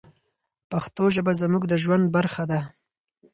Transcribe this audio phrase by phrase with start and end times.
[0.71, 2.59] پښتو ژبه زموږ د ژوند برخه ده.